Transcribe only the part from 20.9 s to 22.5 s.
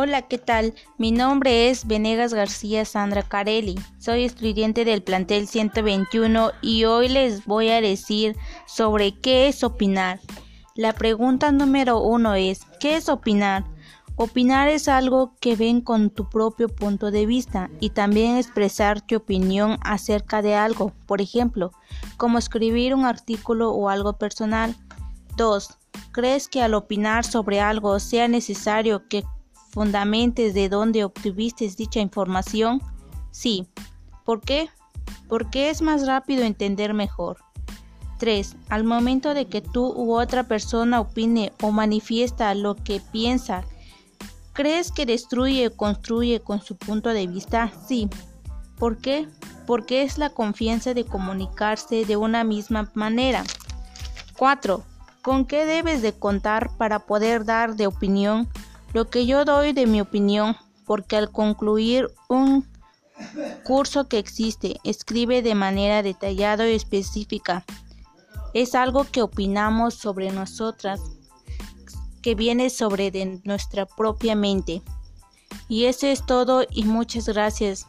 por ejemplo, como